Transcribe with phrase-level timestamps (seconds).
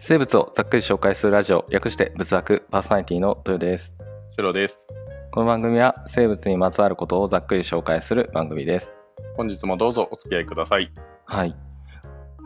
[0.00, 3.96] 生物をざっくり紹介するラジオ略して仏作パーソナリティの豊です。
[4.30, 4.86] 白です。
[5.32, 8.94] この番組は生物にまつわることをざっくり紹介する番組です。
[9.36, 10.92] 本日もどうぞお付き合いください。
[11.24, 11.56] はい。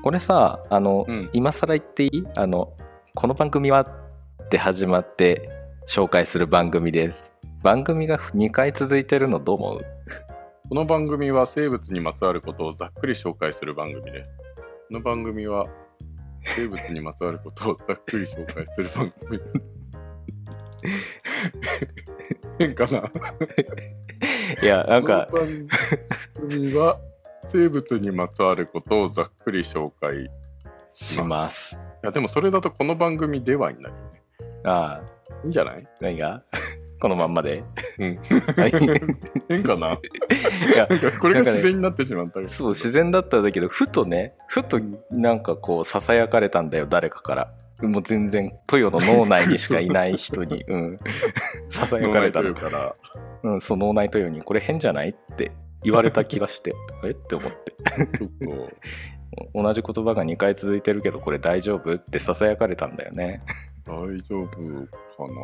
[0.02, 1.28] これさあの、うん。
[1.34, 2.24] 今更言っていい？
[2.36, 2.72] あの
[3.14, 5.50] この番組はって始まって
[5.86, 7.34] 紹介する番組です。
[7.62, 9.84] 番組が2回続いてるのどう思う？
[10.70, 14.30] この番組は生物にまつわることをざっくり紹介する番組です。
[14.88, 15.66] この番組は
[16.56, 19.40] 生物にまつわることをざっくり紹介する番組。
[22.58, 22.98] 変かな？
[24.62, 25.68] いやなんかこの番
[26.50, 26.98] 組は
[27.52, 30.30] 生物にまつわることをざっくり紹介
[30.92, 31.74] しします。
[31.76, 34.22] いやでもそれだとこの番組ではになるよね。
[34.64, 35.06] ああ
[35.44, 35.86] いいんじゃない？
[36.00, 36.42] 何が？
[37.02, 37.64] このまんまで。
[37.98, 38.16] うん。
[38.16, 38.70] はい
[39.48, 39.94] 変かな。
[39.94, 40.86] いや
[41.18, 42.42] これが自然になってしまったけ。
[42.42, 44.78] どそう自然だったんだけどふとねふと
[45.10, 47.52] なんかこうささやかれたんだよ誰かから。
[47.80, 51.00] もう全然豊の脳内にしかいない人に、 うん、
[51.68, 52.54] ささやかれたの。
[52.54, 52.94] から。
[53.42, 55.50] うん、その脳内豊にこれ変じゃないって
[55.82, 56.72] 言われた気がして。
[57.02, 57.74] えって思って。
[59.54, 63.40] 同じ言葉が2回続いてるけどこれ大丈夫ってささやかれたんだよね
[63.84, 65.36] 大丈夫かな？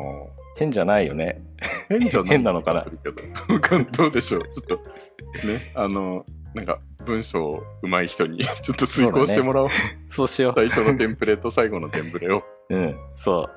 [0.56, 1.41] 変じゃないよね。
[1.89, 2.84] 変じゃない変なのかな？
[3.92, 4.42] どうでしょう？
[4.53, 4.78] ちょっ
[5.42, 9.69] とねあのなんか文章うまい人に ちょっと遂行してもらおう。
[10.09, 13.50] そうしよ最初のテンプレと最後のテンプレを、ううんそう。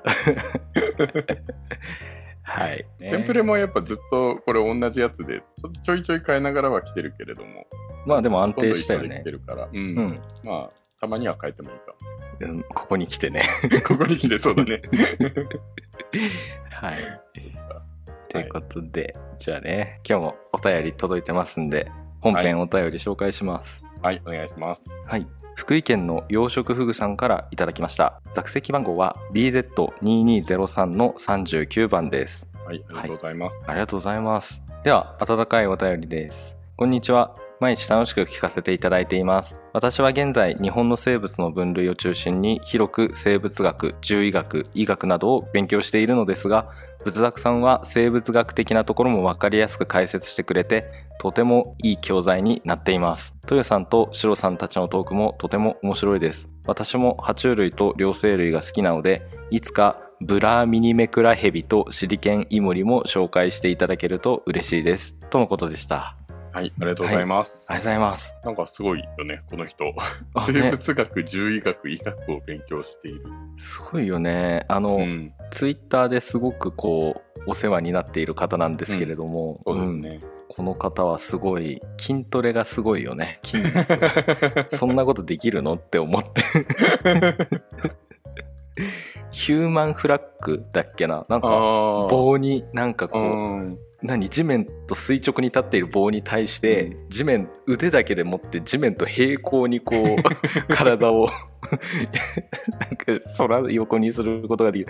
[2.42, 7.66] はい、ね テンプレもやっぱずっとこれ同じやつでちょちょいちょい変えながらは来てるけれども。
[8.04, 9.20] まあでも安定したよね。
[9.20, 9.76] 来てるから、うん。
[9.76, 11.94] うん、まあたまには変えてもいいか
[12.40, 13.42] うん、ここに来てね。
[13.72, 14.82] も ここに来てそうだね。
[16.70, 16.94] はい。
[18.28, 23.84] ということで、じゃあね今日もお便り届いてますんで本編お便り紹介します。
[24.00, 24.88] はいお願いします。
[25.06, 28.20] はい、福井県の養殖フグさんからいただきました。
[28.32, 32.48] 座席番号は BZ2203 の39番です。
[32.64, 32.84] はい。
[32.88, 34.62] ありがとうございます、ありがとうございます。
[34.84, 36.56] では温かいお便りです。
[36.76, 37.34] こんにちは。
[37.62, 46.68] 毎日楽しく聞かせていただいています私は現在日本の生物の分類を中心に広く生物学獣医学医学などを勉強しているのですが
[47.04, 50.84] 仏作さんは生物学的なところも分かりやすく解説してくれて
[51.18, 53.34] とてもいい教材になっています。
[53.44, 56.48] 豊さんとシロさんたちのトークもとても面白いです。
[56.64, 65.16] 私も爬虫類と両生類が好きなのでいつかブラーミニメクラヘビとシリケンイモリも紹介していただけると嬉しいです。
[65.30, 66.21] とのことでした。
[66.52, 68.34] はいありがとうございます、ありがとうございます。
[68.44, 69.94] なんかすごいよねこの人。
[70.34, 73.22] あ生ね物学、獣医学、医学を勉強している。
[73.56, 74.66] すごいよね。
[74.68, 80.02] あの、うん、ツイッターですごくこうお世話になっている方なんですけれども、そうですうん。
[80.02, 80.20] ね。
[80.50, 84.66] この方はすごい筋トレがすごいよね筋肉。
[84.76, 86.42] そんなことできるのって思って。
[89.30, 91.24] ヒューマンフラッグだっけな？
[91.30, 93.26] なんか棒になんかこう、う
[93.64, 100.16] ん何地面と垂直に立っている棒に対して、う地面腕だけで持って地面と平行にこう
[100.74, 104.86] 体をなんか空横にすることができ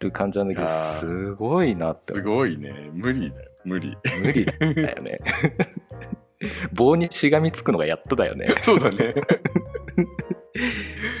[0.00, 2.14] る感じなんだけどすごいなって。
[2.14, 2.72] すごいね。
[2.92, 3.50] 無理だよ。
[3.64, 3.96] 無理。
[4.20, 5.18] 無理だよね。
[6.72, 8.48] 棒にしがみつくのがやっとだよね。
[8.60, 9.14] そうだね。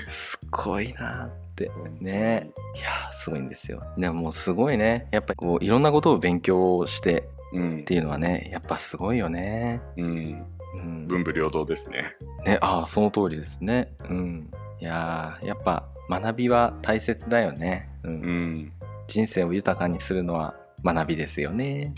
[0.08, 1.70] すごいなって。
[2.00, 2.50] ね。
[2.76, 2.80] い。
[2.80, 3.82] やーすごいんですよ。
[3.96, 5.08] でももうすごいね。
[5.12, 7.33] やっぱりこういろんなことを勉強してうん
[7.80, 7.84] っ。
[7.84, 10.46] ていうのはねやっぱすごいよねうん。
[10.74, 12.16] うん文武両道ですね。
[12.44, 13.92] ね、ああ、その通りですね。
[14.08, 14.50] うん。
[14.80, 17.88] いやーやっぱ学びは大切だよね。
[18.02, 18.12] うん。
[18.12, 18.72] うん。
[19.06, 21.94] 人生を豊かにするのは学びですよね。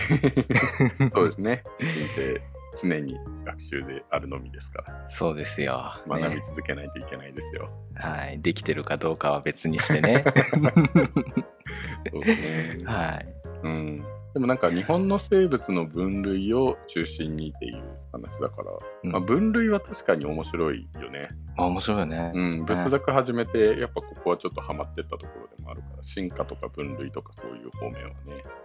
[1.14, 1.64] そうですね。
[1.80, 2.40] 人生、
[2.80, 5.06] 常に学習であるのみですから。
[5.08, 5.92] そうですよ。
[6.06, 7.70] 学びね、続けないといけないですよ。
[7.94, 8.40] はい。
[8.40, 10.24] できてるかどうかは別にしてね。
[12.12, 12.78] そうですね。
[12.86, 13.26] はい。
[13.62, 14.04] うん。
[14.36, 17.82] でもなんか日本の生物の分類を中心にっていう
[18.12, 18.70] 話だから、
[19.02, 21.30] うんまあ、分類は確かに面白いよね。
[21.56, 22.32] あ面白いよね。
[22.34, 28.14] うん、仏作始めて、やっぱここはちょっとハマってったところでもあるから、進化とか分類とかそういう方面はね、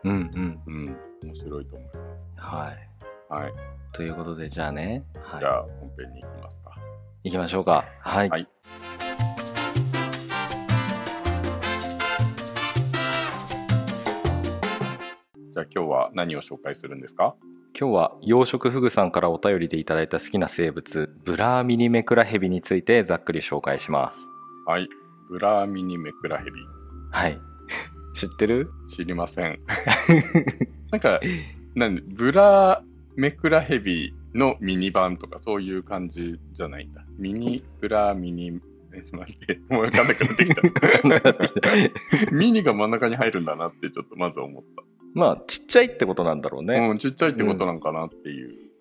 [0.04, 0.62] うんうん。
[0.68, 1.90] うん、面白いと思い
[2.36, 2.90] はい。
[3.30, 3.42] ます。
[3.44, 3.54] はい。
[3.94, 5.06] ということで、じゃあね。
[5.24, 6.76] はじゃあ、本編に行きますか。
[7.24, 7.30] い。
[7.30, 7.86] 行きましょうか。
[8.02, 8.30] はい。
[8.30, 8.48] はい
[15.54, 17.36] じゃあ今日は何を紹介するんですか？
[17.78, 24.28] 今日は養殖フグさんからお便りでいただいた好きな生物、ブラーミニメクラヘビについてざっくり紹介します。
[24.66, 24.88] はい。
[25.30, 26.52] ブラーミニメクラヘビ。
[27.12, 27.40] はい。
[28.14, 28.70] 知ってる？
[28.90, 29.60] 知りません。
[30.92, 31.20] なんか、
[31.76, 32.84] なんで、ブラ
[33.16, 37.06] メクラヘビのミニ版とかそういう感じじゃないんだ。
[37.18, 38.60] ミニブラミニ
[38.94, 40.46] え待って、 もう分かんなくなって
[41.48, 41.62] き
[42.26, 42.32] た。
[42.36, 44.64] ミニが真ん中に入るんだなってちょっとまず思っ
[45.14, 46.74] まあちっちゃいってことなんだろうた。
[46.74, 46.80] ね。
[46.80, 48.72] うん、ちっちゃいってことなんかなっていう。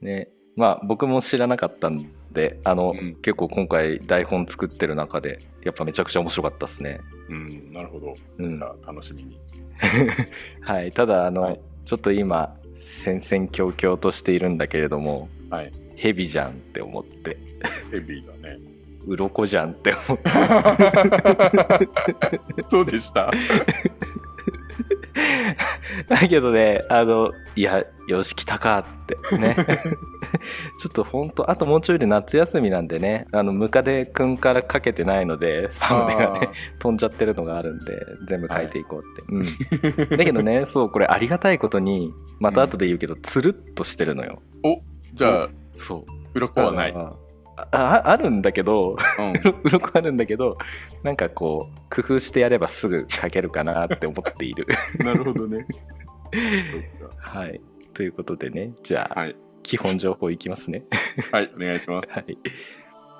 [0.00, 7.00] ねまあ僕も知らなかったんであの、うん結構今回台本作ってる中でやっぱめちゃくちゃ面白かったですね。
[7.28, 8.14] うん、なるほど。
[8.38, 9.38] うんじゃあ楽しみに。
[10.62, 15.72] はい、ただあの、はいちょっと今戦々恐々としているんだけれどもはい。
[15.96, 17.38] ヘビじゃんって思って
[17.90, 18.58] ヘビーだね。
[19.06, 20.30] 鱗じゃんって思って
[22.70, 23.30] そうでした。
[26.08, 29.56] だけどねあのいやよし来たかってね。
[30.78, 36.48] ちょっとほんとあともうちょいで夏休みなんでねあのムカデくんからかけてないのでサムネがね
[36.80, 37.92] 飛んじゃってるのがあるんで
[38.26, 44.42] 全部書いていこうって、うん、だけどね そうこれありがたいことにまた後で言うけど、つるっとしてるのよ。
[45.14, 46.04] じゃあ、そう。
[46.34, 46.94] 鱗はない。
[47.56, 49.32] あああるんだけどうん。
[49.64, 50.58] 鱗あるんだけど
[51.02, 54.66] なんかこう工夫してやればすぐ書けるかなって思っている
[54.98, 55.66] なるほどね。
[57.20, 57.60] はい
[57.92, 59.36] ということでねじゃあ、はい。
[59.62, 60.84] 基本情報いきますね
[61.32, 62.08] はい、お願いします。
[62.12, 62.38] はい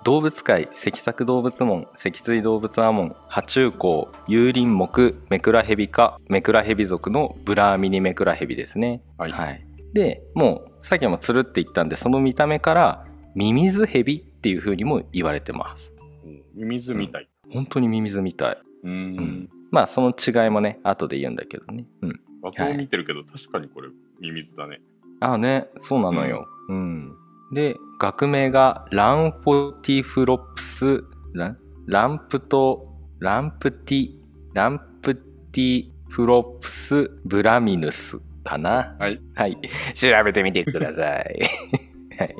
[0.04, 9.66] 動物界脊索動物門脊椎動物アモン爬虫綱有林目メクラヘビ科メクラヘビ属のブラーミニメクラヘビですねはい。
[9.94, 15.92] でもうさっきもつるって言ったんでその見た目からミミズヘビっていう風にも言われてます。
[16.24, 16.42] うん。
[16.54, 17.28] ミミズみたい。
[17.52, 19.50] 本当にミミズみたい、うーん。
[19.70, 21.84] まあその違いもね後で言うんだけどね。
[22.02, 22.20] うん。
[22.42, 23.88] 画像を見てるけど、確かにこれ、
[24.20, 24.80] ミミズだね。
[25.20, 26.46] ああねそうなのよ。
[26.68, 27.12] うん、
[27.52, 31.04] で学名がランフォティフロプス。
[31.32, 32.88] ランランプト
[33.18, 34.10] ランプティ
[34.54, 38.96] ランプティフロプスブラミヌスかな。
[39.00, 39.20] はい。
[39.34, 39.58] はい。
[39.94, 41.40] 調べてみてください。
[42.16, 42.36] はい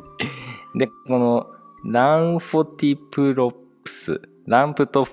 [0.74, 1.46] でこの
[1.84, 3.52] ランフォティプロ
[3.84, 5.06] プスランプト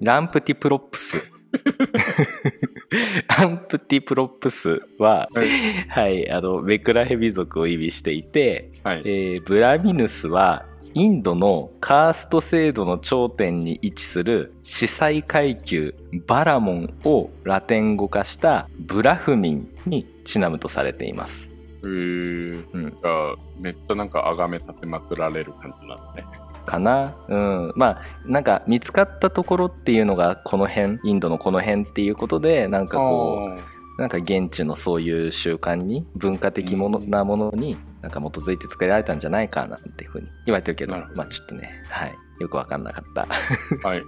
[0.00, 1.22] ランプティプロプス
[3.38, 5.48] ランプティプロプスは、はい
[5.88, 9.02] はい、あのメクラヘビ属を意味していて、はい。
[9.04, 15.94] えーブラミヌスはインドのカースト制度の頂点に位置する司祭階級
[16.26, 21.51] バラモンをラテン語化したブラフミンにちなむとされています。
[21.84, 24.08] え、うん、あ、めっちゃなん。
[24.10, 26.24] か崇め立てまくられる感じなのね。
[26.66, 27.72] かなうん。
[27.76, 28.44] まあなん。
[28.44, 32.86] か見つかったところっていうのがこの辺インドのこの辺っていうことでなん。
[32.86, 33.50] かこ
[33.98, 34.08] うなん。
[34.08, 43.26] か現地のそういう習慣に文化的ものなものになんか基づいて作られたんじゃないかなっていうふうに言われてるけどどまあちょっとねはいよくわかんなかった
[43.86, 44.02] はい。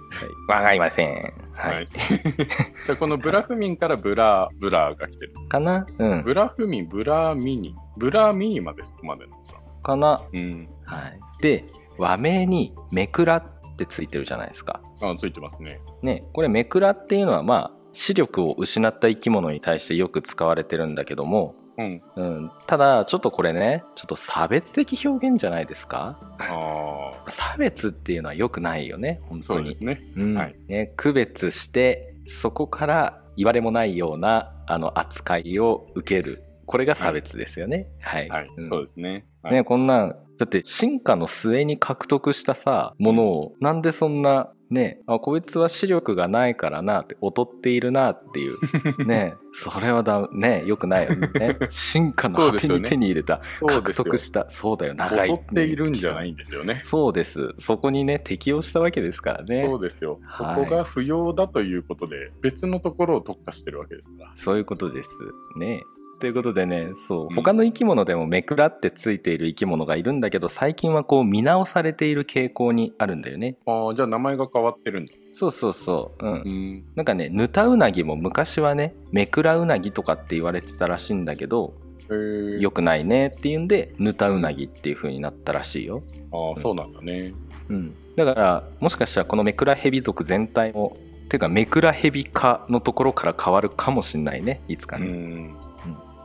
[0.49, 1.13] わかりません
[1.53, 1.87] は、はいい。
[1.87, 5.33] じゃあ、このブラフミンからブラ、ブラが来てる。
[5.47, 5.87] かな？
[5.97, 7.73] うんブラフミン、ブラミニ。
[7.97, 10.21] ブラミニまでそこまでなのかかなな？
[10.33, 10.69] うん。
[10.85, 11.63] はいで
[11.97, 15.79] 和名にメクラってついてるじゃないですかあ、ついてますね。
[16.01, 22.01] ねこれメクラっていうのはまあ視力を失った生き物に対してよく使われてるんだけどもうん。
[22.15, 26.17] うん、ただちょっとこれねちょっと差別的表現じゃないですか？
[26.39, 29.65] ああ、差別っていうのは良くないよね本当に。
[29.65, 30.01] そうですね。
[30.15, 30.33] うん。
[30.35, 30.55] はい。
[30.67, 36.43] ね、区別してそこから言われもないようなあの扱いを受ける。
[36.65, 37.91] これが差別ですよね。
[37.99, 38.47] はい、はい。
[38.57, 38.69] うん。
[38.69, 39.25] そうですね。
[39.45, 39.53] はい。
[39.53, 48.57] ね、こんなんだって進化の末に獲得したさものをなんでそんなねあこいつは視力がないからなって劣っているなっていう。
[49.05, 51.57] ねそれはだねよくないよね。
[51.69, 54.03] 進化の果てに手に入れた、獲そうですよ。
[54.03, 56.81] 得したそうだよ長い劣っているんじゃないんですよね。
[56.83, 57.53] そうです。
[57.57, 59.65] そこにね適応したわけですからね。
[59.65, 60.19] そうですよ。
[60.23, 60.55] はい。
[60.55, 64.31] ここが不要だということで、別のところを特化してるわけですから。
[64.35, 65.11] そういうことです。
[65.57, 65.83] ね。
[66.19, 73.57] ということでねそううん他の生き物でもめくらってついている生き物がいるんだけど最近はこう見直されている傾向にあるんだよね。
[73.65, 75.13] ああ、じゃあ名前が変わってるんだ。
[75.33, 76.25] そうそうそう。
[76.25, 76.33] うん。
[76.77, 76.83] ん。
[76.95, 81.73] なんかねヌタウナギも昔はねめくらウナギとかって言われてたらしいんだけど
[82.09, 86.01] へー良くないねっていうんでヌタウナギっていう風になったらしいよ。
[86.31, 87.33] ああ、そうなんだね。
[87.69, 87.95] うん。
[88.15, 90.95] だからもしかしたらこのメクラヘビ族全体も
[91.27, 95.07] ていうかメクラヘビ科のところから変わるかもしんないねいつかうね。
[95.07, 95.55] ん。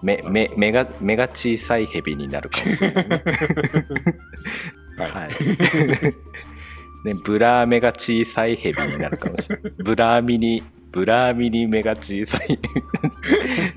[0.03, 3.23] 目目目が目が小さいヘビになるかもしれないね。
[4.97, 5.11] はい。
[5.11, 5.31] はい。
[7.05, 9.73] ね、ブラー目が小さいヘビになるかもしれない。
[9.79, 12.59] ブラーミニ、ブラーミニ目が小さい。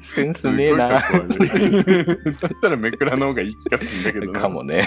[0.02, 0.90] センスねえな。
[0.90, 1.04] だっ
[2.62, 4.40] たらめくらの方がいい気がするんだけどな。
[4.40, 4.86] かもね。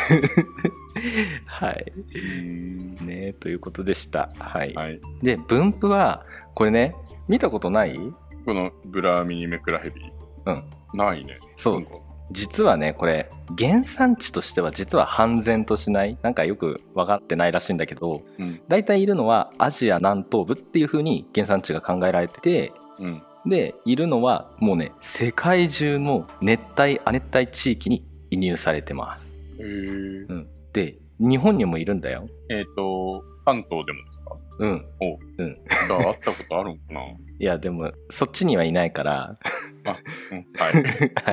[1.46, 1.92] はい。
[2.14, 2.96] うん。
[3.06, 4.30] ねということでした。
[4.38, 4.74] はい。
[4.74, 5.00] はい。
[5.22, 6.24] で、分布は、
[6.54, 6.94] これね、
[7.28, 7.98] 見たことない？
[8.44, 10.02] このブラミニメクラヘビ。
[10.44, 10.62] うん。
[10.94, 11.38] ないね。
[11.56, 11.86] そう。
[12.32, 16.18] 実はねこれ原産地としては実は半然としない？
[16.22, 18.60] なんかよく分かってないらしいんだけどうん。
[18.68, 23.22] 大体いるのはアジア南東部っていう風に原産地が考えられててうん。
[23.46, 30.26] でいるのはもうね世界中の熱帯亜熱帯地域に移入されてます、へー。
[30.28, 32.26] うん、で日本にもいるんだよ。
[32.50, 34.36] えっ、と、関東でもですか？
[34.58, 34.86] うん。
[35.00, 35.44] おう。
[35.44, 35.56] ん。
[35.86, 37.00] じゃあ会ったことあるんかな？
[37.38, 39.36] いやでもそっちにはいないから
[40.32, 40.46] うん。
[40.56, 40.72] はい。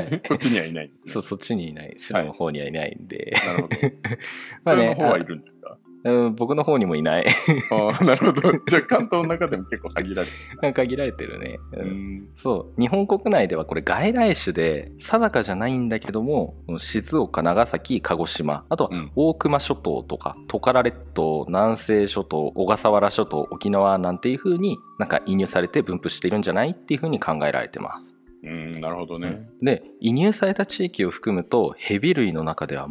[0.03, 0.93] はいこっちにはいないね。
[1.07, 3.77] そうそっちにいない白の方にはいないんで、なるほど。
[4.65, 5.77] まあねその方はいるんですか？
[6.05, 7.25] あうん僕の方にもいない
[7.72, 8.51] ああ、なるほど。
[8.67, 10.33] じゃあ関東の中でも結構限られて
[10.67, 10.74] る。
[10.74, 12.27] 限られてるね、ううんん。
[12.36, 28.13] そう日本国内ではこれ外来種で定かじゃないんだけども静岡長崎鹿児島あとはうん大熊諸島とかトカラ列島南西諸島小笠原諸島沖縄なんていう風になんか移入されて分布しているんじゃないっていう風に考えられてます
[28.44, 29.48] うん、なるほどね。
[29.62, 32.88] で移入された地域を含むとヘビ類の中では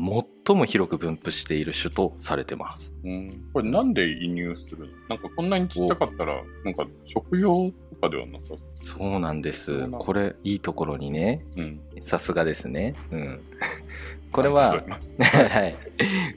[0.46, 2.92] 最も広く分布している種とされてます。
[3.04, 3.50] うん。
[3.52, 4.92] これなんで移入するの？
[5.10, 9.86] なんかこんなにちっちゃかったら、なんか食用とかではなさそそうなんです。
[9.90, 11.60] これいいところにねう。
[11.60, 11.80] うん。
[12.00, 12.94] さすがですね。
[13.10, 13.40] うん。
[14.32, 14.70] これあは
[15.20, 15.76] はい、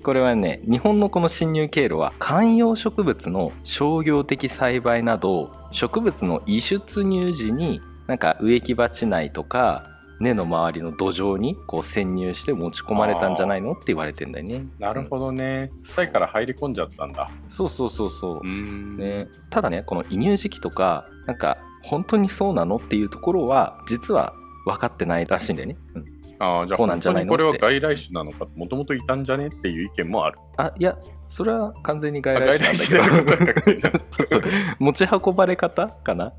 [0.04, 14.66] これはね日本のこの侵入経路は観葉植物の商業的栽培など植物の移出入時になんか植木鉢内とか根の周りの土壌にこう潜入して持ち込まれたんじゃないのって言われてんだよね。
[14.80, 15.72] なるほどね。
[15.84, 17.30] 臭いから入り込んじゃったんだ。
[17.50, 18.48] そうそうそうそうう。
[18.48, 18.98] ん。
[18.98, 24.34] ね、ただねこの移入時期とかなんか本当にそうなのっていうところは実は
[24.66, 25.78] 分かってないらしいんだよね。
[25.96, 30.40] うんああ、じゃあ本こうなんじゃ当にこれはないのって外来種なのか、もともといたんじゃねっていう意見もある。
[30.58, 30.98] あいや
[31.36, 33.89] それは完全に外あ来種なんだけど。
[34.80, 36.32] 持ち運ばれ方かな？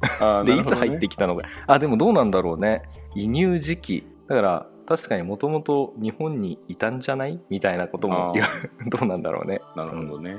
[0.44, 2.80] で、ないつ入ってきたのがあでもどうなんだろうね。
[3.14, 4.06] 移入時期。
[4.26, 7.38] だから確かにもともと日本にいたんじゃない？
[7.50, 8.32] みたいなことも
[8.88, 9.60] どうなんだろうね。
[9.76, 10.36] なるほどね。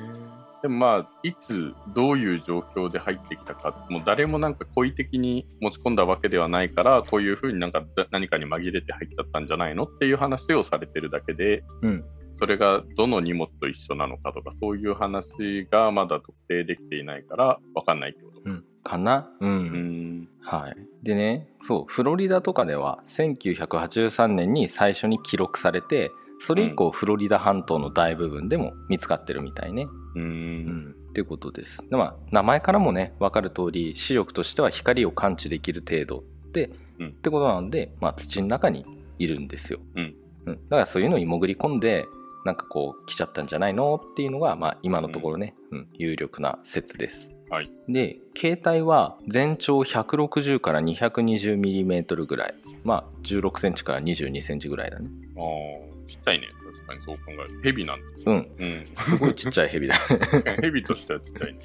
[0.64, 9.84] でもまあ、いつどういう状況で入ってきたか、もう誰もなんか故意的に持ち込んだわけではないから、こういうふうになんかだ何かに紛れて入っちゃったんじゃないの？
[9.84, 12.04] っていう話をされてるだけで、うん
[12.40, 18.42] それがどの荷物と一緒なのかとか、そういう話がまだ特定できていないから、わかんないってこと。
[18.46, 19.30] うんかな？
[19.42, 20.30] うん、うん。
[20.42, 30.20] はいでねそうフロリダとかでは1983年に最初に記録されてそれ以降、フロリダ半島の大部分でも見つかってるみたいねう。
[30.20, 31.84] うんんっていうことです。
[31.90, 38.86] でまあ、名前からもね分かる通り視力としては光を感知できる程度で、うんってことなので、まあ、土の中に
[39.20, 39.80] いるんですよ。
[39.96, 40.16] うん
[40.46, 42.06] だからそういうのに潜り込んで
[42.48, 43.96] なんかこう来ちゃったんじゃないの？
[43.96, 47.30] っていうのが、まあ、今のところね、うん有力な説です。
[47.50, 47.70] はい。
[47.90, 52.54] で形態は全長160から 220mm ぐらい
[52.86, 55.10] まあ16センチから22センチぐらいだね。
[55.38, 56.48] ああ、ちっちゃいね。
[56.64, 57.62] 確かにそう考える。
[57.64, 58.08] ヘビなんだ。
[58.26, 58.86] うんうん。
[58.96, 59.96] すごいちっちゃいヘビだ。
[60.62, 61.60] ヘビとしてはちっちゃいね。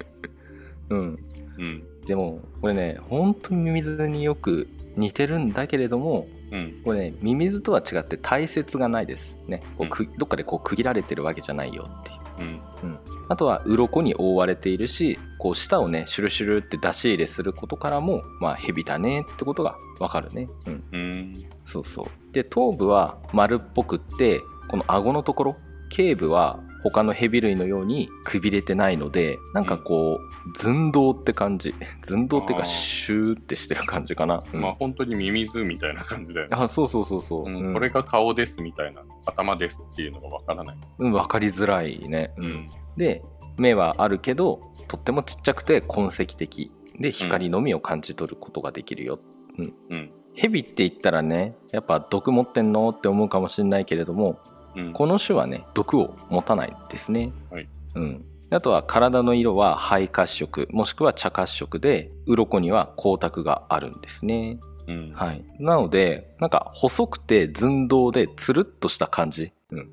[0.89, 1.19] うん
[1.57, 1.83] うん。
[2.05, 6.81] でもこれね本当にミミズによく似てるんだけれどもうん。
[6.83, 9.37] これねミミズとは違って体節がないです。
[9.47, 9.63] ね。
[9.77, 12.61] こうくどっかでこう区切られてるわけじゃないよっていう。
[12.83, 12.99] うん。
[13.27, 20.47] あとは鱗に覆われているしこう舌をねシュルシュルって出し入れすることからもまあヘビだねってことがわかるね。
[20.67, 20.83] うん。
[20.91, 21.33] うん。
[21.65, 22.33] そうそう。
[22.33, 25.55] で頭部は丸っぽくってこの顎のところ
[25.89, 30.19] 頸部は他のヘビ類のようにくびれてないのでなんかこ
[30.53, 31.73] う寸胴って感じ。
[32.03, 34.61] 寸胴っていうかシューってしてる感じかな、うん。
[34.61, 36.57] まあ本当にミミズみたいな感じだよね。
[36.59, 37.55] あそうそうそうそう、うん。
[37.67, 37.73] うん。
[37.73, 40.77] これが顔ですみたいな、頭ですっていうのがわからない。
[40.99, 42.67] うん、分かりづらいね、うん。
[42.97, 43.23] で
[43.57, 46.71] 目はあるけどとってもちっちゃくて痕跡的。
[46.99, 49.19] で光のみを感じ取ることができるよ、
[49.57, 49.63] う
[49.95, 50.11] ん。
[50.35, 52.89] ヘビって言ったらねやっぱ毒持ってんの？
[52.89, 54.39] って思うかもしれないけれども
[54.75, 54.93] うん。
[54.93, 57.67] この種はね毒を持たないんですね、はい。
[57.95, 64.59] うん、あとは体の色は灰褐色もしくは茶褐色で鱗には光沢があるんですね。
[64.87, 65.11] うん。
[65.13, 69.91] はい、なのでなんか細くて寸胴でつるっとした感じ、うん。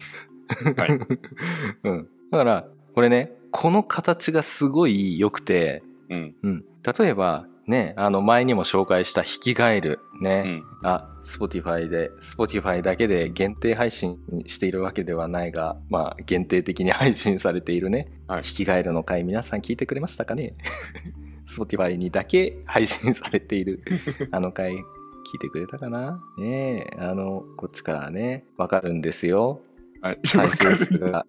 [0.77, 0.91] はい。
[1.85, 6.35] うん、だからこれねこの形がすごい良くて、うん。
[6.43, 6.65] うん、
[6.99, 10.65] 例えばねあの前にも紹介したヒキガエルうね、ん。
[10.83, 18.43] あ Spotify で Spotify だけで限定配信しているわけではないがまあ限定的に配信されているね、はい。
[18.43, 20.55] ヒキガエルの回皆さん聞いてくれましたかね？
[21.49, 23.83] Spotify にだけ配信されている
[24.31, 26.21] あの回聞いてくれたかな？
[26.39, 29.61] ねえあのこっちからねわかるんですよ。
[30.03, 30.19] はい。
[30.25, 31.25] 再生数が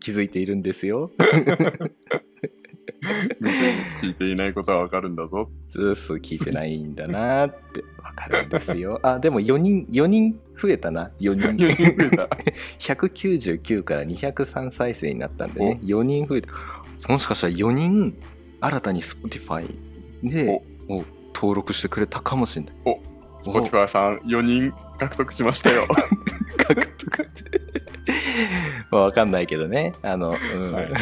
[0.00, 1.12] 気づいているんですよ
[4.02, 5.50] 聞いていないことはわかるんだぞ。
[5.68, 8.98] そうそう聞いてないんだなってわかるんですよ。
[9.02, 11.10] あ、でも4人、4人増えたな。
[11.20, 11.66] 4人。
[11.66, 12.28] 4人増えた。
[12.78, 15.80] 199から203再生になったんでね。
[15.82, 16.52] 4人増えた。
[17.08, 18.14] もしかしたら4人
[18.60, 19.66] 新たに Spotify
[20.22, 22.74] でお登録してくれたかもしれない。
[23.40, 25.88] Spotify さん4人獲得しましたよ。
[26.58, 27.30] 獲得
[28.90, 29.94] まあわかんないけどね。
[30.02, 30.72] あの、うん。
[30.72, 30.90] はい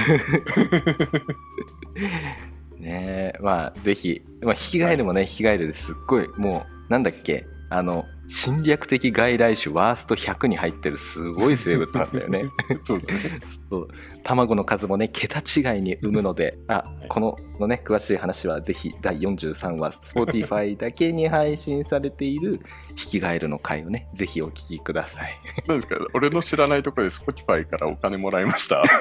[2.79, 12.45] ねえ、まあぜひ、まあ、ヒキガエルもね、ヒキガエルですっごい、もう、なんだっけ、あの、侵略的外来種ワースト100に入ってるすごい生物なんだよね。
[12.85, 13.41] そうだね。
[13.71, 13.89] そう
[14.23, 22.61] 卵の数もね桁違いに産むのであこののね詳しい話はぜひ第43話 Spotify だけに配信されている
[22.95, 25.33] 「ヒキガエル」の回をねぜひお聞きください
[25.67, 28.83] なんですか俺の知らないところで Spotify からお金もらいました？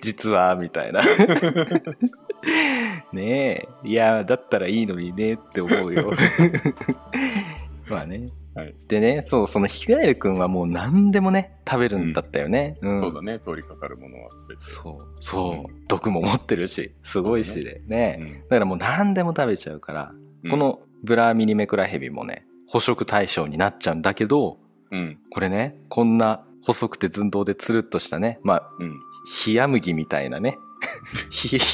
[0.00, 1.00] 実はみたいな
[3.12, 3.88] ねえ。
[3.88, 6.12] いやだったらいいのにねって思うよ。
[7.88, 8.74] まあね、はい。
[8.88, 13.00] でねそうそのヒキガエルくんはもう何でもね食べるんだったよね、うん。
[13.00, 14.64] そうだね、通りかかるものは全て。
[14.64, 17.82] そうそう、毒も持ってるしすごいしで。
[17.86, 18.18] ね。
[18.20, 18.32] うん。
[18.42, 20.12] だからもう何でも食べちゃうから、
[20.44, 20.50] うん。
[20.50, 24.58] こ、のブラミニメクラヘビもね捕食対象になっちゃうんだけど
[24.90, 29.00] うん、これねこんな細くて寸胴でつるっとしたねまあうん。
[29.46, 30.58] 冷麦みたいなね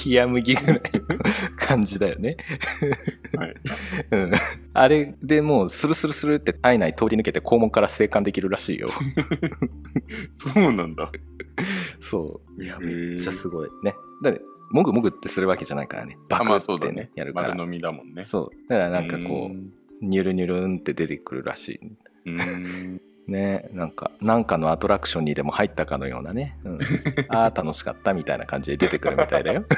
[0.04, 0.80] 冷冷麦ぐらいの
[1.56, 2.36] 感じだよね、
[3.36, 3.54] はい。
[4.10, 4.30] うん、
[4.74, 8.88] あれでもうスルスルスルって体内通り抜けて肛門から生還できるらしいよ
[10.34, 11.10] そうなんだ。
[12.00, 14.40] そういやめっちゃすごいねだって
[14.70, 17.10] もぐもぐってするわけじゃないからねバあ、まあクってねそうだね。
[17.14, 18.24] やるから丸飲みだもんね。
[18.24, 21.80] そうだからなんかこううんニュルニュルンって出てくるらしい
[22.26, 23.00] うん。
[23.30, 26.78] ねなんかなんかのアトラクションにでも入ったかのようなね、うん、
[27.28, 29.64] ああ楽しかったみたいな感じで出てくるみたいだよ。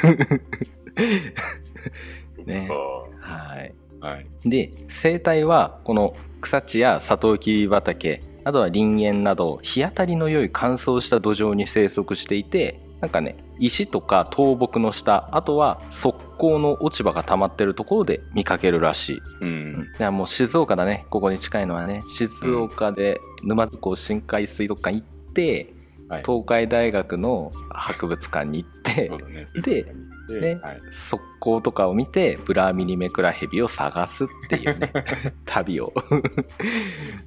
[2.44, 2.66] ね。
[2.68, 3.74] そはい。
[4.00, 4.26] はい。
[4.44, 16.11] で生態はこの草地やサトウキビ畑あとは林園など日当たりの良い乾燥した土壌に生息していてなんかね石とか倒木の下あとは側
[16.42, 19.88] 溝の落ち葉が溜まってるところで見かけるらしいうん。
[19.98, 25.72] いやもう静岡だねここに近いのはね静岡で沼津港深海水族館行って、
[26.08, 29.46] はい東海大学の博物館に行ってね。
[29.62, 29.86] で
[30.28, 30.80] でねはい。
[30.92, 34.92] 側溝とかを見てブラミニメクラヘビを探すっていうね
[35.46, 35.90] 旅を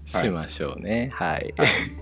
[0.06, 1.56] しましょうねはい、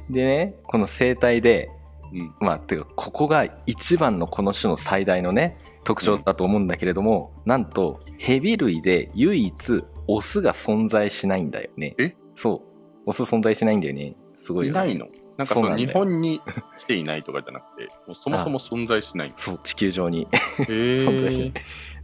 [0.09, 1.69] でねこの生態で
[2.11, 2.35] うん。
[2.41, 11.95] まあてかここが一番のこの種の最大のね特徴だと思うんだけれども、なんとヘビ類で唯一オスが存在しないんだよね。
[11.97, 12.15] え？
[12.35, 12.61] そう。
[13.05, 14.15] オス存在しないんだよね。
[14.41, 14.79] すごいよね。
[14.85, 15.07] いないの？
[15.37, 16.41] なんかその日本に
[16.79, 19.33] 来ていないとかじゃなくて、 もうそもそも存在しない。
[19.35, 20.27] そう地球上に。
[20.59, 21.53] へ 存在しない。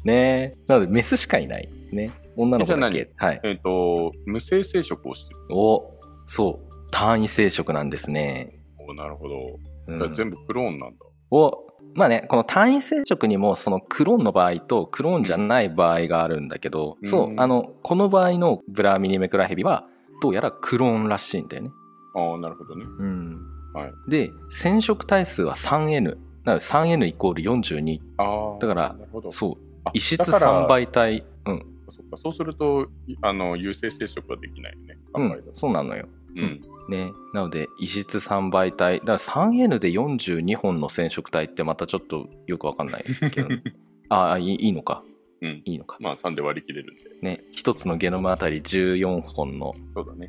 [0.03, 0.53] ね。
[0.67, 2.11] なのでメスしかいないね。
[2.35, 3.11] 女の子だけ。
[3.17, 3.41] はい。
[3.43, 5.39] えっと、無性生殖をしてる。
[5.51, 5.83] お
[6.27, 6.69] そう。
[6.91, 9.59] 単位生殖なんですね、おなるほど。
[10.15, 11.05] 全部クローンなんだ。
[11.29, 19.85] おまあねこの単位生殖にもそのクローンの場合とクローンじゃない場合があるんだけど、うんそうあのこの場合のブラミニメクラヘビは
[20.21, 21.71] どうやらクローンらしいんだよね、
[22.15, 22.85] ああ、なるほどね。
[22.85, 23.37] うん
[23.73, 23.91] はい。
[24.07, 28.59] で染色体数は 3N なので 3N イコール42ああ。
[28.59, 29.31] だからなるほど。
[29.31, 34.97] そうあ異質だから3倍体うん、そっかそうすると、いあの、有性生殖はできないよね。
[35.15, 36.61] うん3倍だ、とそうなのようん。
[36.89, 38.99] ね、なので異質3倍体。
[38.99, 43.47] だから 3N で42本の染色体ってまたちょっとよくわかんないけど
[44.09, 45.03] ああいいのか、
[45.41, 45.61] うん。
[45.65, 45.97] いいのか。
[45.99, 47.03] まあ3で割り切れるんで。
[47.21, 47.43] ね。
[47.53, 49.75] 一つのゲノムあたり14本の。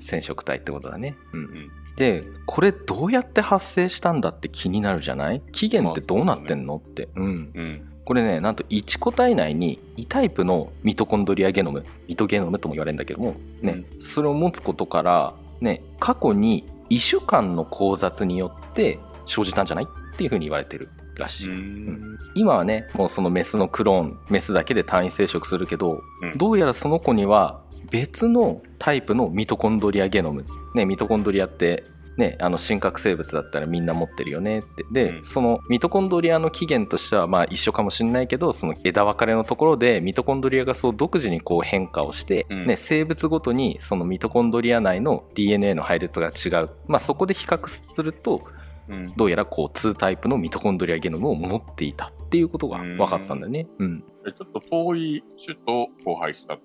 [0.01, 1.41] 染色体ってことだね、うん。
[1.41, 1.71] うん。
[1.97, 5.43] でこれどうやって発生したんだって気になるじゃない？
[5.53, 6.77] 起源ってどうなってんの？
[6.77, 7.87] って、うん、うん。
[8.05, 13.85] これねなんと1個体内に異タイプのミトコンドリアゲノムミトゲノムとも言われるんだけども、ね。
[14.01, 22.19] それを持つことから、ね、過去に異種間の交雑によって生じたんじゃないっていうふうに言われてるらしい、うん。
[22.35, 26.37] 今はねもうそのメスのクローンメスだけで単位生殖するけど、うん。
[26.37, 30.45] どうやらその子には別のタイプのミトコンドリアゲノム、
[30.75, 31.85] ね、ミトコンドリアって、
[32.17, 34.59] ね、あの真核生物だったらみんな持ってるよね。
[34.59, 35.25] ってで、うん。
[35.25, 42.67] そのミトコンドリアの起源としてはまあ一緒かもしれないけどその枝分かれのところでミトコンドリアがそう独自にこう変化をして、うん。
[42.67, 48.43] ね、生物ごとにそのミトコンドリア内の DNA の配列が違う、まあ、そこで比較すると
[48.89, 49.07] うん。
[49.17, 53.67] どうやらこう2タイプのミトコンドリアゲノムを持っていたっていうことが分かったんだよね。
[53.79, 56.59] うん、えちょっと遠い種と交配したっ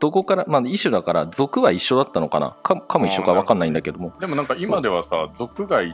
[0.00, 5.92] どこから、まあ、一種だから属は一緒だったのかなかかも一緒か分かんないんだけどもでもなんか今ではさ、族外、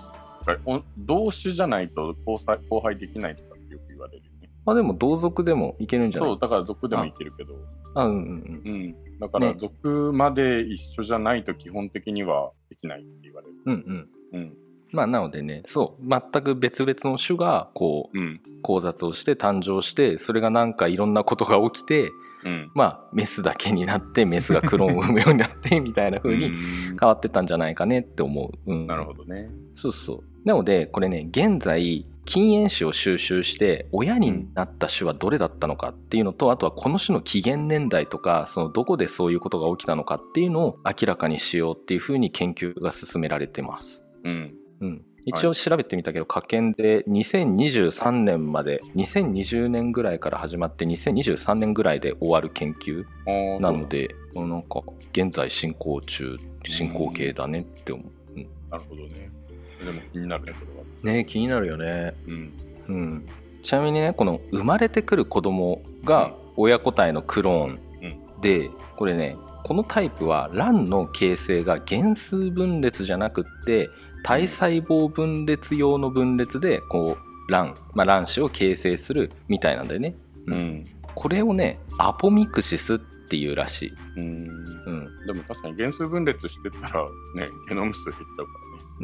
[0.65, 4.21] お同種じゃないと交際交配できないとかってよく言われ
[4.69, 6.31] あでも同族でもいけるんじゃない？
[6.31, 7.55] そう、だから族でもいけるけど。
[7.95, 9.19] あうんうんうん。
[9.21, 13.55] だからね族まで一緒じゃないと基本的にはできないって言われる。
[13.65, 14.57] うんうんうんうん。
[14.91, 18.41] まあなのでねそう全く別々の種がこううん。
[18.63, 22.11] 交雑をして誕生してそれがなんかいろんなことが起きて
[22.47, 22.71] うん。
[22.75, 29.51] まあメスだけになってメスがクローンを産むようになってみたいな風に うん変わってったんじゃないかねって思う、うん、なるほどね。
[29.75, 44.03] そうそうなのでこれね現在禁煙種を収集して親になった種はどれだったのかっていうのと、あとはこの種の起源年代とかそのどこでそういうことが起きたのかっていうのを明らかにしようっていうふうに研究が進められてます。
[44.25, 44.55] うん。
[44.81, 53.05] うん、一応調べてみたけど、科研で2023年まで2020年ぐらいから始まって2023年ぐらいで終わる研究
[53.61, 53.89] なの。
[53.89, 54.81] でなんか
[55.13, 58.07] 現在進行中進行形だねって思う。
[58.07, 59.31] うんなるほどね。
[59.85, 60.67] でも気になるね、こ
[61.03, 61.17] れは。
[61.19, 62.15] ね気になるよね。
[62.29, 62.53] うん。
[62.89, 63.27] うん、
[63.63, 67.81] ちなみにねこの生まれてくる子供が親個体のクローン
[68.41, 73.91] でこれねこのタイプは卵の形成が原数分裂じゃなくって
[74.27, 80.17] 体細胞分裂用の分裂でこう卵、まあ、卵子を形成するみたいなんだよね
[80.49, 80.85] うん。
[81.15, 84.49] これをねアポミクシスっていうらしい、うん。
[84.87, 87.05] うんでも確かに原数分裂してたら
[87.37, 88.53] ね、ゲノム数減っちゃうか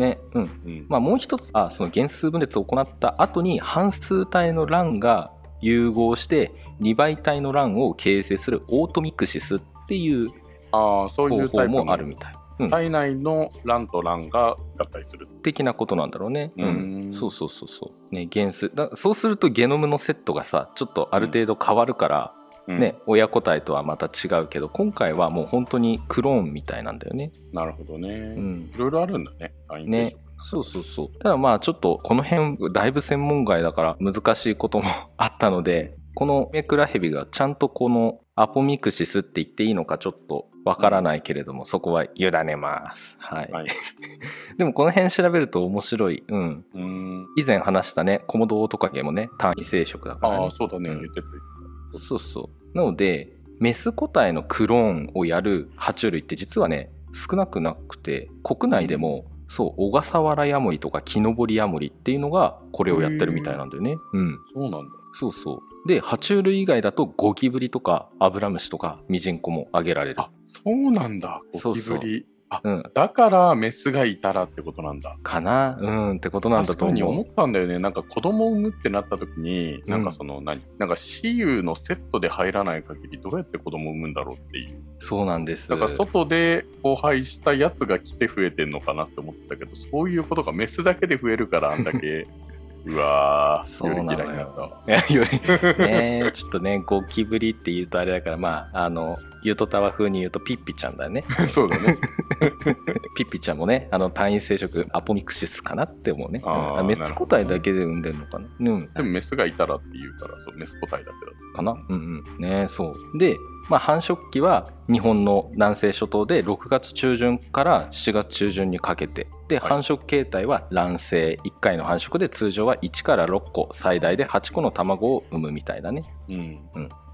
[0.00, 0.50] らねうんね。
[0.64, 0.86] うん。
[0.88, 5.30] まあ、もう一つあその原数分裂を行った後に半数体の卵が
[5.60, 10.30] 融合して2倍体の卵を形成するオートミクシスっていう
[10.72, 15.28] ああ、そうい方法もあるみたい、うん、体内の卵と卵が合体する。
[15.42, 16.64] 的なことなんだろうね、うん。
[16.64, 16.68] う
[17.10, 17.14] ん。
[17.14, 18.14] そうそうそうそう。
[18.14, 22.34] ね原数だそうするとゲノムのセットがさちょっとある程度変わるから、
[22.68, 22.78] うん。
[22.78, 28.08] ね、親個体とはまた違うけど今回はもう本当にクローンみたいなんだよね、なるほどね。
[28.08, 29.52] うん、いろいろあるんだね。
[29.84, 30.16] ね。
[30.38, 31.18] そうそうそう。
[31.18, 34.84] ただまあちょっとこの辺だいぶ専門外だから難しいことも
[35.16, 43.16] あったのでこのメクラヘビがちゃんとこのアポミクシスって言っていいのかちょっとわからないけれどもそこは委ねます。
[43.18, 43.66] はい、はい。
[44.58, 46.22] でもこの辺調べると面白い。
[46.28, 46.64] うん。
[46.74, 47.26] うん。
[47.36, 50.44] 以前話したねコモドオオトカゲもね単位生殖だから、ね。
[50.44, 50.90] ああ、、そうだね。
[50.90, 51.00] うん。
[51.00, 51.98] 言ってた。
[51.98, 52.76] そうそう。
[52.76, 63.96] なのでメス個体のクローンをやる爬虫類って実はね少なくなくて国内でも、そう小笠原ヤモリとかキノボリヤモリっていうのがこれをやってるみたいなんだよね。
[64.14, 64.38] うん。
[64.54, 64.78] そうなんだ。
[65.12, 65.88] そうそう。
[65.88, 70.20] で爬虫類以外だとゴキブリとかアブラムシとかミジンコも挙げられる。
[70.20, 71.40] あ、そうなんだ。
[71.52, 72.26] ゴそうそうキブリ。
[72.54, 75.16] あ、うんだからメスがいたらってことなんだ。
[75.22, 75.78] かな？
[75.80, 77.78] うんってことなんだ確と思うかに思ったんだよね。
[77.78, 80.60] なんか子供を産むってなった時に、うんなんかその何？
[80.78, 84.82] なんか私有のセットで入らない限りどうやって子供を産むんだろうっていう。
[85.00, 92.26] そうなんですだから外で交配したやつが来て増えてんのかなって思ってたけど、そういうことがメスだけで増えるからあんだけ、
[92.84, 94.82] うわー、そうなのよ。
[95.10, 95.40] より
[95.78, 101.24] ねちょっとねゴキブリって言うとあれだからまああのゆとたわ風に言うとピッピちゃんだよね。
[101.48, 101.96] そうだね。
[103.16, 106.42] ピッピちゃんもねあの単位生殖アポミクシスかなって思うね。
[106.44, 108.46] あメス個体だけで産んでるのかな。
[108.58, 108.80] うん。
[108.92, 111.72] でもメスがいたらって言うから、そうメス個体だけだかな。
[111.88, 112.40] うんうん。
[112.40, 113.18] ねそう。
[113.18, 113.36] で、
[113.68, 119.68] まあ、繁殖期は日本の南西諸島で6月中旬から7月中旬にかけてではい。
[119.70, 126.04] 繁殖形態は卵生1回の繁殖で通常は1から6個最大で8個の卵を産むみたいだね。
[126.28, 126.58] うん。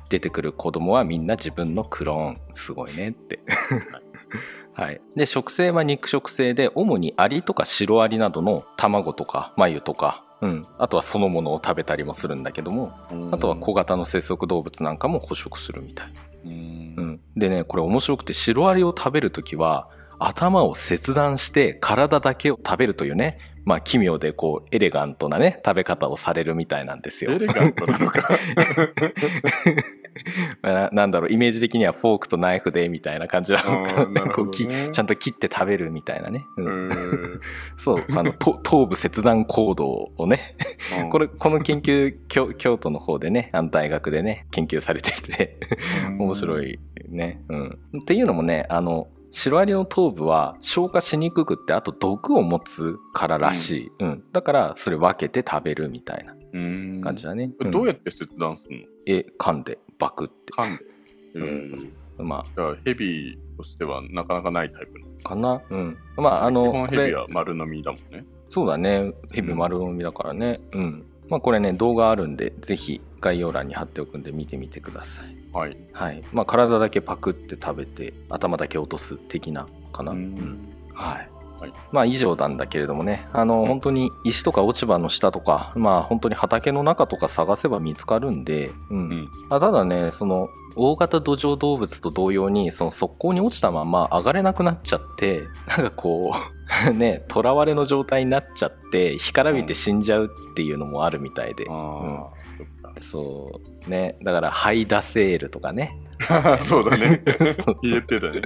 [0.08, 3.40] 出てくる子供はみんな自分のクローンすごいねって。
[4.72, 12.92] はい、 で食性は肉食性で主にアリとかシロアリなどの卵とか繭とか、うん、あとはそのものを食べたりもするんだけども
[13.32, 16.12] あとは小型の生息動物なんかも捕食するみたい、
[16.44, 16.52] うん。
[16.96, 27.32] うん、でねこれ面白くてシロアリを食べる時は頭を切断して体だけを食べるというねまあ奇妙でこうエレガントなね食べ方をされるみたいなんですよ。
[27.32, 28.26] エレガントなのか。
[30.62, 34.06] ななんだろうイメージ的にはフォークとナイフでみたいな感じなのか。
[34.06, 34.20] ね。
[34.32, 37.40] こうきちゃんと切って食べるみたいなね、ううんん
[37.76, 40.56] そうあのと頭部切断行動をね。
[41.10, 45.58] これこの研究京京都の方でねあの大学でね研究されていて
[46.18, 46.72] 面白い。
[46.72, 46.78] い
[47.10, 47.78] ね、うん。
[48.00, 54.24] っていうのもねあのシロアリの頭部は消化しにくくってあと毒を持つかららしい、うん。
[54.32, 57.00] だからそれ分けて食べるみたいなうん。
[57.02, 57.70] 感じだね、うん。
[57.70, 58.84] どうやって切断するの？
[59.06, 60.52] え噛んでバクって。
[60.52, 60.84] 噛んで。
[61.34, 61.92] うん。
[62.18, 62.26] うん。
[62.26, 62.74] まあ。
[62.84, 65.60] ヘビとしてはなかなかないタイプかな。
[65.68, 65.96] うん。
[66.16, 68.24] まああの基本ヘビは丸飲みだもんね。
[68.48, 69.12] そうだね。
[69.30, 70.60] ヘビ丸飲みだからね。
[70.72, 71.04] うん。
[71.28, 75.36] まあこれね、動画あるんで、ぜひ概要欄に貼っておくんで見てみてください。
[75.52, 75.76] はい。
[75.92, 76.22] はい。
[76.32, 80.12] まあ体だけパクって食べて、頭だけ落とす的なかな。
[80.12, 80.58] ううんん。
[80.94, 81.30] はい。
[81.60, 96.32] はいまあ以上なんだけれどもねあの、うん本当に石とか落ち葉の下とかまあ本当に畑の中とか探せば見つかるんで、うんうんあただねその大型土壌動物と同様にその側溝に落ちたまま上がれなくなっちゃってなんかこ
[96.88, 102.37] う ね囚われの状態になっちゃって干からびて死んじゃうっていうのもあるみたいで、ああ、
[103.00, 104.16] そうね。
[104.22, 105.92] だからハイダセールとかね。
[106.18, 107.22] か そうだね。
[107.82, 108.42] 言ってたね。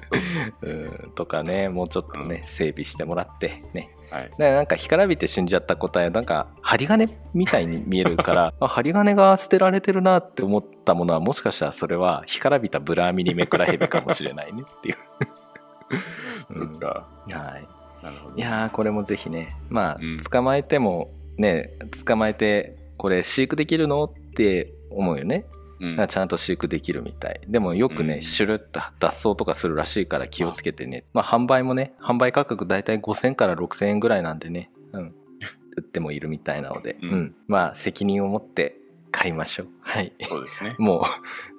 [0.62, 1.12] うん。
[1.14, 1.68] とかね。
[1.68, 3.90] もうちょっとね、整備してもらってね。
[4.10, 4.30] はい。
[4.36, 14.96] でなんか干からびて死んじゃった個体はなんか針金みたいに見えるから あ針金が捨てられてるなって思ったものはもしかしたらそれは干からびたブラーミニメクラヘビかもしれないねっていう、
[16.60, 16.72] うん。
[16.78, 17.32] はい。
[18.04, 18.36] なるほど。
[18.36, 20.18] いやーこれもぜひねまあ、うん。
[20.18, 21.70] 捕まえてもね
[22.04, 24.04] 捕まえてこれ飼育できるの？
[24.04, 25.45] って思うよね。
[25.81, 26.07] うん。
[26.07, 27.40] ちゃんと飼育できるみたい。
[27.49, 28.21] でもよくね、うん。
[28.23, 31.05] シュルッと脱走とかするらしいから気をつけてね。
[31.12, 35.14] まあ販売もね販売価格だいたい5000から6000円ぐらいなんでね、うん、
[35.77, 37.35] 売ってもいるみたいなので、ううんん。
[37.49, 38.77] まあ責任を持って
[39.11, 39.66] 買いましょう。
[39.81, 40.12] はい。
[40.23, 40.77] そうですね。
[40.79, 41.03] もう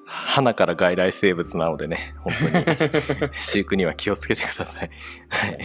[0.06, 2.14] 花から外来生物なのでね。
[2.20, 3.34] 本当に。
[3.36, 4.90] 飼育には気をつけてください。
[5.30, 5.58] はい。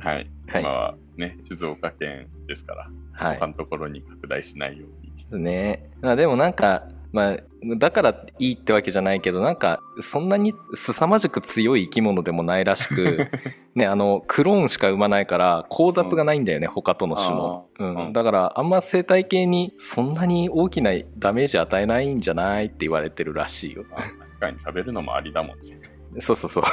[0.00, 0.30] はい。
[0.48, 0.60] はい。
[0.60, 2.90] 今はね静岡県ですから。
[3.12, 3.38] はい。
[3.38, 5.90] 他のところに拡大しないようにですね。
[6.00, 7.36] まあでもなんか、まあ、
[7.78, 13.30] だからいいってわけじゃないけど、なんか、そんなに凄まじく強い生き物でもないらしく、
[13.74, 17.66] ね、あの、クローンしか生まないから、交雑がないんだよね、他との種の。
[17.78, 18.12] ううんん。
[18.12, 23.84] だから、あんま生態系にそんなに大きなダメージ与えないんじゃないって言われてるらしいよ。
[23.90, 26.64] まあ確かに食べるのもありだもんねそうそうそう。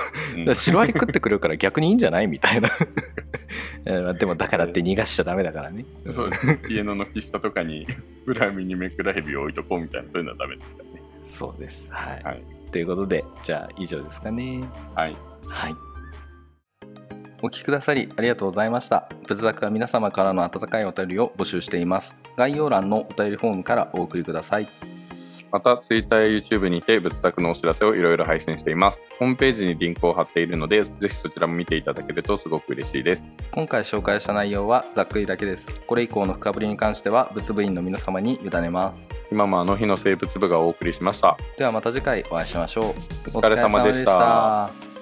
[0.45, 2.69] だうんシロアリ食ってくるから逆にいいんじゃないみたいな。
[3.85, 5.85] うんでも、だからって逃がしちゃダメだからね。
[6.11, 6.31] そう
[6.69, 7.87] 家の軒下とかに
[8.25, 11.91] ブラミにメクラヘビを置いとこうみたいなそういうのはダメですからねそうです。
[11.91, 12.23] はい。
[12.23, 14.63] はいということで、じゃあ以上ですかね。
[14.95, 15.15] はい
[15.47, 15.75] はい。
[17.43, 19.09] お聞きくださりありがとうございました。
[19.27, 22.15] 仏作は皆様からの温かいお便りを募集しています。
[22.35, 24.67] 概要欄のお便りフォームからお送りください。
[25.53, 35.81] また Twitter や YouTube にて仏作のお知らせをいろいろ配信していますホームページにリンクを貼っているのでぜひそちらも見ていただけるとすごく嬉しいです今回紹介した内容はざっくりだけです。
[35.85, 39.07] これ以降の深掘りに関しては仏部員の皆様に委ねます。
[39.31, 42.83] 今もあの日の生物部がお送りしましたではまた次回お会いしましょう。
[42.85, 44.92] お疲れ様でしたお疲れ様でした